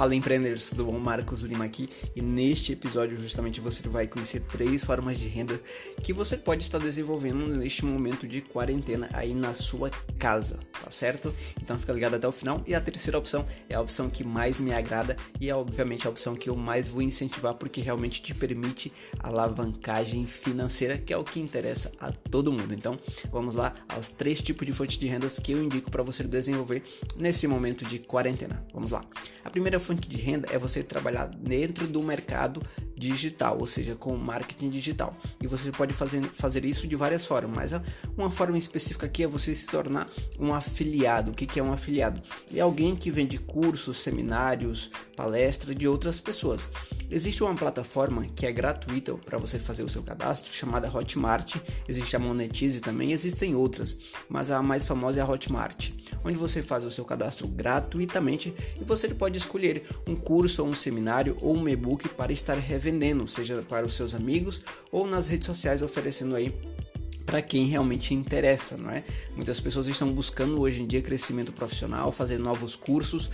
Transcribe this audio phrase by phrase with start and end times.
[0.00, 0.98] Fala empreendedores, tudo bom?
[0.98, 5.60] Marcos Lima aqui e neste episódio justamente você vai conhecer três formas de renda
[6.02, 11.34] que você pode estar desenvolvendo neste momento de quarentena aí na sua casa, tá certo?
[11.62, 14.58] Então fica ligado até o final e a terceira opção é a opção que mais
[14.58, 18.32] me agrada e é obviamente a opção que eu mais vou incentivar porque realmente te
[18.32, 22.72] permite alavancagem financeira que é o que interessa a todo mundo.
[22.72, 22.96] Então
[23.30, 26.82] vamos lá aos três tipos de fontes de rendas que eu indico para você desenvolver
[27.18, 28.64] nesse momento de quarentena.
[28.72, 29.04] Vamos lá.
[29.44, 32.62] A primeira fonte de renda é você trabalhar dentro do mercado
[32.94, 35.16] digital, ou seja, com marketing digital.
[35.42, 37.82] E você pode fazer, fazer isso de várias formas, mas
[38.16, 40.08] uma forma específica aqui é você se tornar
[40.38, 41.32] um afiliado.
[41.32, 42.22] O que, que é um afiliado?
[42.54, 46.68] É alguém que vende cursos, seminários, palestras de outras pessoas.
[47.12, 51.56] Existe uma plataforma que é gratuita para você fazer o seu cadastro, chamada Hotmart.
[51.88, 55.90] Existe a Monetize também, existem outras, mas a mais famosa é a Hotmart,
[56.24, 60.74] onde você faz o seu cadastro gratuitamente e você pode escolher um curso ou um
[60.74, 65.46] seminário ou um e-book para estar revendendo, seja para os seus amigos ou nas redes
[65.46, 66.54] sociais oferecendo aí
[67.26, 69.04] para quem realmente interessa, não é?
[69.34, 73.30] Muitas pessoas estão buscando hoje em dia crescimento profissional, fazer novos cursos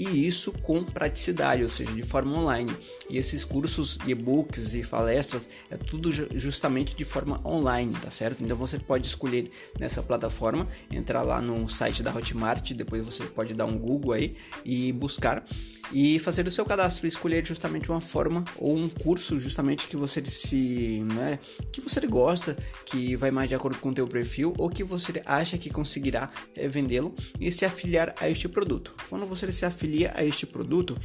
[0.00, 2.74] e isso com praticidade, ou seja, de forma online.
[3.10, 8.42] E esses cursos, e-books e palestras é tudo justamente de forma online, tá certo?
[8.42, 13.52] Então você pode escolher nessa plataforma, entrar lá no site da Hotmart, depois você pode
[13.52, 14.34] dar um Google aí
[14.64, 15.44] e buscar
[15.92, 20.24] e fazer o seu cadastro, escolher justamente uma forma ou um curso justamente que você
[20.24, 21.38] se, né,
[21.72, 22.56] que você gosta,
[22.86, 26.30] que vai mais de acordo com o teu perfil ou que você acha que conseguirá
[26.54, 28.94] é, vendê-lo e se afiliar a este produto.
[29.08, 29.66] Quando você se
[30.14, 30.96] a este produto,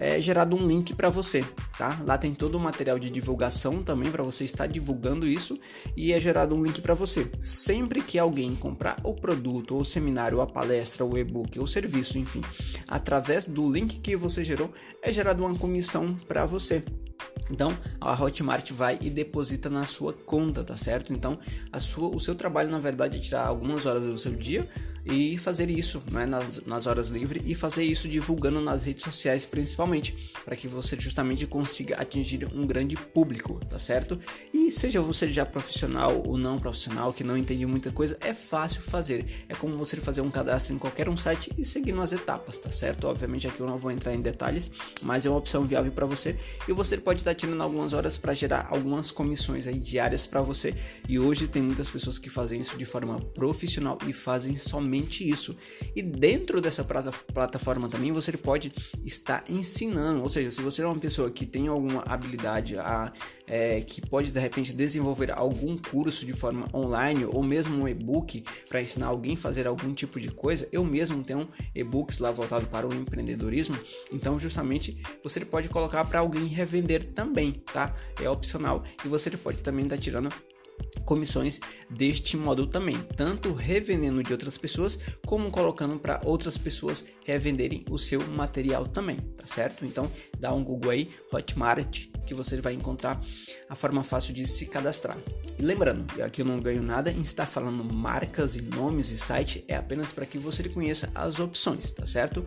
[0.00, 1.44] é gerado um link para você,
[1.76, 2.00] tá?
[2.06, 5.58] Lá tem todo o material de divulgação também para você estar divulgando isso
[5.96, 7.28] e é gerado um link para você.
[7.40, 11.64] Sempre que alguém comprar o produto, ou o seminário, ou a palestra, o e-book, ou
[11.64, 12.42] o serviço, enfim,
[12.86, 14.72] através do link que você gerou,
[15.02, 16.84] é gerado uma comissão para você.
[17.50, 21.12] Então, a Hotmart vai e deposita na sua conta, tá certo?
[21.12, 21.38] Então,
[21.72, 24.68] a sua, o seu trabalho, na verdade, é tirar algumas horas do seu dia
[25.10, 29.46] e fazer isso né, nas, nas horas livres e fazer isso divulgando nas redes sociais,
[29.46, 34.18] principalmente, para que você justamente consiga atingir um grande público, tá certo?
[34.52, 38.82] E seja você já profissional ou não profissional, que não entende muita coisa, é fácil
[38.82, 39.46] fazer.
[39.48, 42.70] É como você fazer um cadastro em qualquer um site e seguindo as etapas, tá
[42.70, 43.06] certo?
[43.06, 44.70] Obviamente aqui eu não vou entrar em detalhes,
[45.02, 46.36] mas é uma opção viável para você
[46.68, 50.74] e você pode estar tirando algumas horas para gerar algumas comissões aí diárias para você.
[51.08, 54.97] E hoje tem muitas pessoas que fazem isso de forma profissional e fazem somente
[55.28, 55.56] isso.
[55.94, 58.72] E dentro dessa plataforma também você pode
[59.04, 63.12] estar ensinando, ou seja, se você é uma pessoa que tem alguma habilidade a,
[63.46, 68.44] é, que pode de repente desenvolver algum curso de forma online ou mesmo um e-book
[68.68, 72.66] para ensinar alguém a fazer algum tipo de coisa, eu mesmo tenho e-books lá voltado
[72.66, 73.78] para o empreendedorismo,
[74.12, 77.94] então justamente você pode colocar para alguém revender também tá?
[78.20, 80.32] É opcional e você pode também estar tá tirando
[81.04, 81.58] comissões
[81.88, 87.98] deste modo também, tanto revendendo de outras pessoas, como colocando para outras pessoas revenderem o
[87.98, 89.86] seu material também, tá certo?
[89.86, 93.20] Então dá um Google aí, Hotmart, que você vai encontrar
[93.70, 95.16] a forma fácil de se cadastrar.
[95.58, 99.64] E lembrando, aqui eu não ganho nada em estar falando marcas e nomes e site,
[99.66, 102.44] é apenas para que você conheça as opções, tá certo?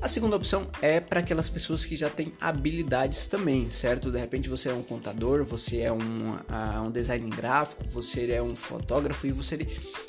[0.00, 4.10] A segunda opção é para aquelas pessoas que já têm habilidades também, certo?
[4.10, 8.42] De repente você é um contador, você é um, uh, um design gráfico, você é
[8.42, 9.56] um fotógrafo e você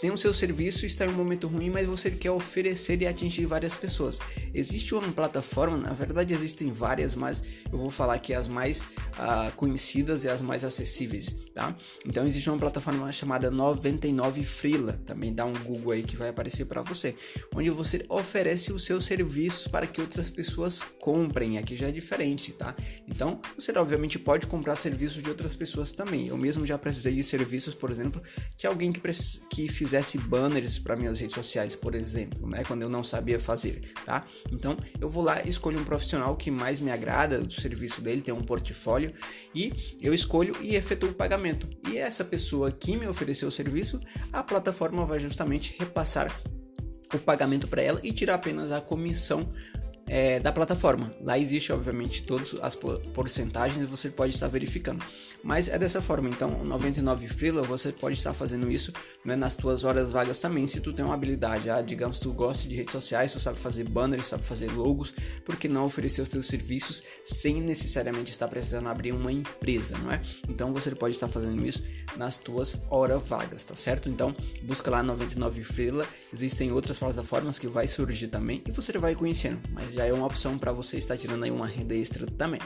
[0.00, 3.06] tem o seu serviço e está em um momento ruim, mas você quer oferecer e
[3.06, 4.18] atingir várias pessoas.
[4.52, 9.52] Existe uma plataforma, na verdade existem várias, mas eu vou falar aqui as mais uh,
[9.56, 11.74] conhecidas e as mais acessíveis, tá?
[12.04, 16.66] Então existe uma plataforma chamada 99 Freela, também dá um Google aí que vai aparecer
[16.66, 17.14] para você,
[17.54, 21.58] onde você oferece o seu serviço para que outras pessoas comprem.
[21.58, 22.74] Aqui já é diferente, tá?
[23.08, 26.28] Então, você obviamente pode comprar serviços de outras pessoas também.
[26.28, 28.22] Eu mesmo já precisei de serviços, por exemplo,
[28.56, 29.00] que alguém que,
[29.50, 32.62] que fizesse banners para minhas redes sociais, por exemplo, né?
[32.66, 34.24] Quando eu não sabia fazer, tá?
[34.52, 38.34] Então, eu vou lá, escolho um profissional que mais me agrada do serviço dele, tem
[38.34, 39.12] um portfólio
[39.54, 41.68] e eu escolho e efetuo o pagamento.
[41.90, 44.00] E essa pessoa que me ofereceu o serviço,
[44.32, 46.30] a plataforma vai justamente repassar
[47.16, 49.48] o pagamento para ela e tirar apenas a comissão
[50.08, 51.12] é, da plataforma.
[51.20, 55.04] Lá existe, obviamente, todas as porcentagens e você pode estar verificando.
[55.42, 58.92] Mas é dessa forma, então, 99 Freela, você pode estar fazendo isso
[59.24, 62.68] né, nas tuas horas vagas também, se tu tem uma habilidade, ah, digamos, tu gosta
[62.68, 65.12] de redes sociais, tu sabe fazer banners, sabe fazer logos,
[65.44, 70.10] por que não oferecer os teus serviços sem necessariamente estar precisando abrir uma empresa, não
[70.10, 70.20] é?
[70.48, 71.84] Então, você pode estar fazendo isso
[72.16, 74.08] nas tuas horas vagas, tá certo?
[74.08, 79.14] Então, busca lá 99 Freela, existem outras plataformas que vai surgir também e você vai
[79.14, 82.60] conhecendo, mas já é uma opção para você estar tirando aí uma renda extra também.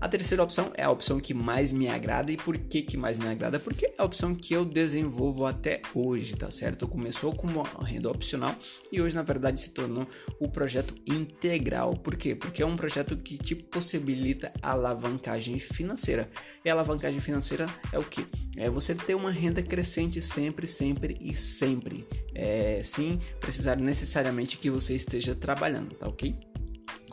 [0.00, 3.18] A terceira opção é a opção que mais me agrada e por que que mais
[3.18, 3.60] me agrada?
[3.60, 6.88] Porque é a opção que eu desenvolvo até hoje, tá certo?
[6.88, 8.56] Começou como uma renda opcional
[8.90, 10.08] e hoje na verdade se tornou
[10.40, 11.98] o projeto integral.
[11.98, 12.34] Por quê?
[12.34, 16.30] Porque é um projeto que te possibilita alavancagem financeira.
[16.64, 18.26] E alavancagem financeira é o que?
[18.56, 22.06] É você ter uma renda crescente sempre, sempre e sempre.
[22.34, 26.53] É, sem precisar necessariamente que você esteja trabalhando, tá ok?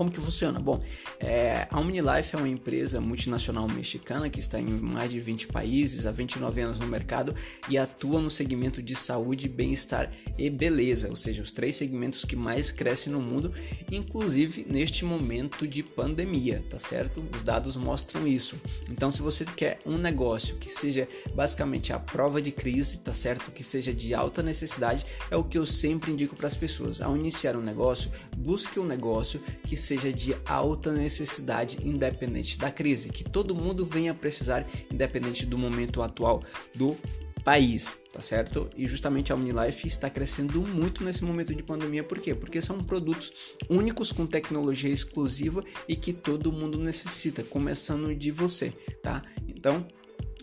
[0.00, 0.58] Como que funciona?
[0.58, 0.82] Bom,
[1.18, 6.06] é, a OmniLife é uma empresa multinacional mexicana que está em mais de 20 países,
[6.06, 7.34] há 29 anos no mercado
[7.68, 12.34] e atua no segmento de saúde, bem-estar e beleza, ou seja, os três segmentos que
[12.34, 13.52] mais crescem no mundo,
[13.92, 17.22] inclusive neste momento de pandemia, tá certo?
[17.36, 18.58] Os dados mostram isso.
[18.90, 23.50] Então, se você quer um negócio que seja basicamente a prova de crise, tá certo?
[23.50, 27.02] Que seja de alta necessidade, é o que eu sempre indico para as pessoas.
[27.02, 33.08] Ao iniciar um negócio, busque um negócio que seja de alta necessidade, independente da crise,
[33.08, 36.96] que todo mundo venha precisar, independente do momento atual do
[37.42, 38.70] país, tá certo?
[38.76, 42.36] E justamente a Unilife está crescendo muito nesse momento de pandemia, por quê?
[42.36, 43.32] Porque são produtos
[43.68, 48.70] únicos com tecnologia exclusiva e que todo mundo necessita, começando de você,
[49.02, 49.22] tá?
[49.48, 49.84] Então,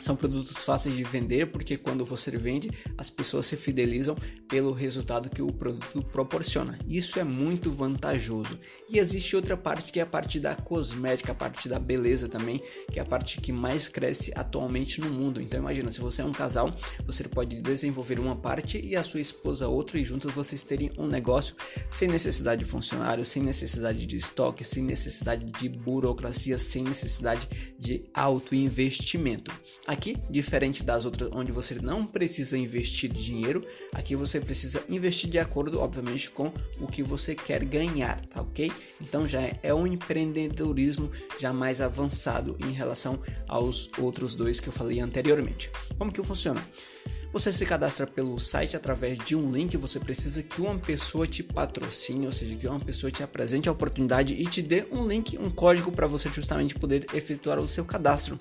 [0.00, 4.16] são produtos fáceis de vender porque quando você vende, as pessoas se fidelizam
[4.48, 6.78] pelo resultado que o produto proporciona.
[6.86, 8.58] Isso é muito vantajoso.
[8.88, 12.62] E existe outra parte que é a parte da cosmética, a parte da beleza também,
[12.90, 15.40] que é a parte que mais cresce atualmente no mundo.
[15.40, 16.74] Então imagina, se você é um casal,
[17.06, 21.06] você pode desenvolver uma parte e a sua esposa outra e juntos vocês terem um
[21.06, 21.54] negócio
[21.90, 27.48] sem necessidade de funcionário, sem necessidade de estoque, sem necessidade de burocracia, sem necessidade
[27.78, 29.52] de alto investimento.
[29.86, 35.38] Aqui, diferente das outras onde você não precisa investir dinheiro, aqui você precisa investir de
[35.38, 36.50] acordo, obviamente, com
[36.80, 38.72] o que você quer ganhar, tá ok?
[38.98, 44.72] Então já é um empreendedorismo já mais avançado em relação aos outros dois que eu
[44.72, 45.70] falei anteriormente.
[45.98, 46.64] Como que funciona?
[47.30, 49.76] Você se cadastra pelo site através de um link.
[49.76, 53.72] Você precisa que uma pessoa te patrocine, ou seja, que uma pessoa te apresente a
[53.72, 57.84] oportunidade e te dê um link, um código para você justamente poder efetuar o seu
[57.84, 58.38] cadastro.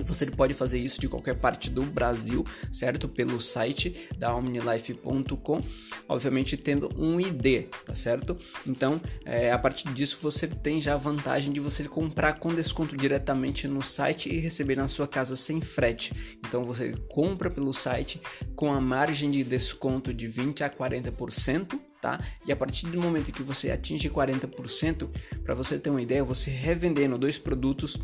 [0.00, 3.08] Você pode fazer isso de qualquer parte do Brasil, certo?
[3.08, 5.60] Pelo site da omnilife.com,
[6.08, 8.36] obviamente tendo um ID, tá certo?
[8.66, 12.96] Então, é, a partir disso você tem já a vantagem de você comprar com desconto
[12.96, 16.12] diretamente no site e receber na sua casa sem frete.
[16.46, 18.20] Então, você compra pelo site
[18.54, 22.20] com a margem de desconto de 20 a 40%, tá?
[22.46, 25.08] E a partir do momento que você atinge 40%,
[25.42, 27.98] para você ter uma ideia, você revendendo dois produtos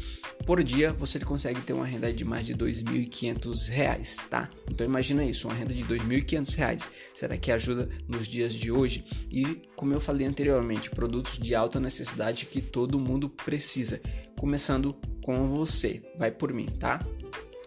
[0.46, 4.50] por dia, você consegue ter uma renda de mais de R$ 2.500, tá?
[4.68, 6.88] Então imagina isso, uma renda de R$ 2.500.
[7.14, 9.04] Será que ajuda nos dias de hoje?
[9.30, 14.00] E como eu falei anteriormente, produtos de alta necessidade que todo mundo precisa,
[14.36, 16.02] começando com você.
[16.18, 17.00] Vai por mim, tá?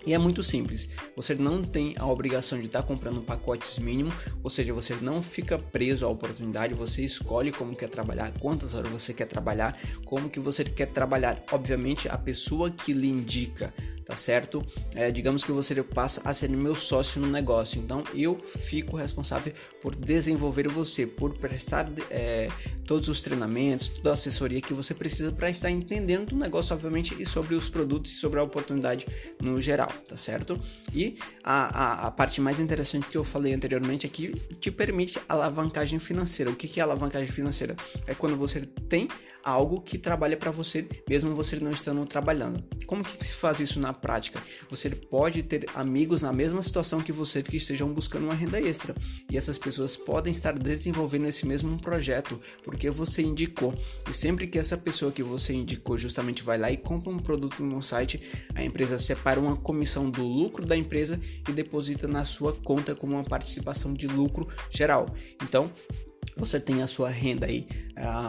[0.08, 0.88] E é muito simples.
[1.18, 4.10] Você não tem a obrigação de estar tá comprando pacotes mínimo,
[4.42, 8.90] ou seja, você não fica preso à oportunidade, você escolhe como quer trabalhar, quantas horas
[8.90, 11.44] você quer trabalhar, como que você quer trabalhar.
[11.52, 13.74] Obviamente, a pessoa que lhe indica
[14.08, 14.66] tá certo?
[14.96, 19.54] É, digamos que você passa a ser meu sócio no negócio, então eu fico responsável
[19.82, 22.50] por desenvolver você, por prestar é,
[22.86, 27.22] todos os treinamentos, toda a assessoria que você precisa para estar entendendo do negócio, obviamente,
[27.22, 29.06] e sobre os produtos e sobre a oportunidade
[29.42, 30.58] no geral, tá certo?
[30.94, 35.20] E a, a, a parte mais interessante que eu falei anteriormente aqui é te permite
[35.28, 36.50] alavancagem financeira.
[36.50, 37.76] O que, que é alavancagem financeira?
[38.06, 39.10] É quando você tem
[39.44, 42.64] algo que trabalha para você, mesmo você não estando trabalhando.
[42.86, 44.42] Como que se faz isso na prática.
[44.70, 48.96] Você pode ter amigos na mesma situação que você que estejam buscando uma renda extra.
[49.30, 53.74] E essas pessoas podem estar desenvolvendo esse mesmo projeto porque você indicou.
[54.10, 57.64] E sempre que essa pessoa que você indicou justamente vai lá e compra um produto
[57.64, 58.22] no site,
[58.54, 63.14] a empresa separa uma comissão do lucro da empresa e deposita na sua conta como
[63.14, 65.14] uma participação de lucro geral.
[65.42, 65.72] Então,
[66.36, 67.68] você tem a sua renda aí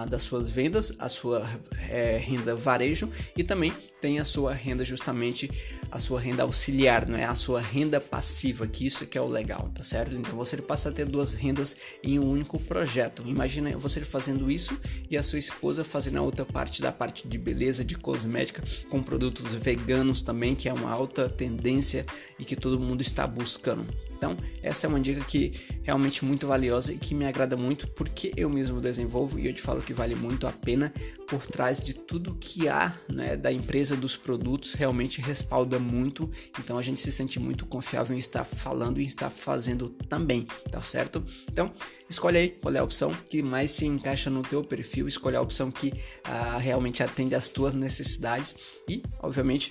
[0.09, 1.47] das suas vendas, a sua
[1.91, 5.51] é, renda varejo e também tem a sua renda justamente
[5.91, 9.27] a sua renda auxiliar, não é a sua renda passiva, que isso que é o
[9.27, 10.15] legal, tá certo?
[10.15, 13.23] Então você passa a ter duas rendas em um único projeto.
[13.27, 14.79] Imagina você fazendo isso
[15.11, 19.03] e a sua esposa fazendo a outra parte da parte de beleza, de cosmética, com
[19.03, 22.05] produtos veganos também, que é uma alta tendência
[22.39, 23.87] e que todo mundo está buscando.
[24.17, 25.53] Então, essa é uma dica que
[25.83, 29.63] realmente muito valiosa e que me agrada muito porque eu mesmo desenvolvo e eu te
[29.63, 30.93] falo que vale muito a pena
[31.29, 36.79] por trás de tudo que há né, da empresa dos produtos realmente respalda muito, então
[36.79, 41.25] a gente se sente muito confiável em estar falando e estar fazendo também, tá certo?
[41.51, 41.73] Então,
[42.09, 45.43] escolhe aí qual é a opção que mais se encaixa no teu perfil, escolhe a
[45.43, 45.93] opção que
[46.25, 48.57] ah, realmente atende às tuas necessidades.
[48.89, 49.71] E, obviamente,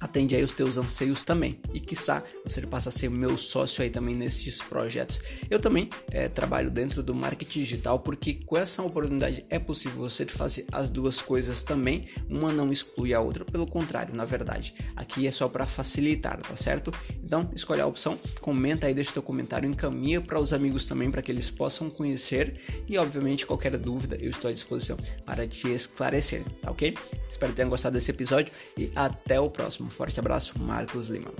[0.00, 1.60] atende aí os teus anseios também.
[1.72, 5.20] E quiçá você passa a ser meu sócio aí também nesses projetos.
[5.50, 10.26] Eu também é, trabalho dentro do marketing digital porque com essa oportunidade é possível você
[10.26, 12.06] fazer as duas coisas também.
[12.28, 14.74] Uma não exclui a outra, pelo contrário, na verdade.
[14.96, 16.92] Aqui é só para facilitar, tá certo?
[17.22, 21.22] Então, escolhe a opção, comenta aí, deixa teu comentário, encaminha para os amigos também para
[21.22, 22.56] que eles possam conhecer
[22.88, 26.94] e obviamente qualquer dúvida eu estou à disposição para te esclarecer, tá ok?
[27.28, 29.81] Espero que tenham gostado desse episódio e até o próximo.
[29.82, 31.30] Um forte abraço, Marcos Lima.